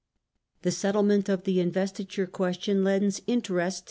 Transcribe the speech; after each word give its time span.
The 0.63 0.71
settlement 0.71 1.29
of 1.29 1.43
the 1.43 1.59
investiture 1.59 2.25
question 2.25 2.83
lends 2.83 3.21
interest 3.27 3.49
Henry 3.49 3.69
v. 3.69 3.77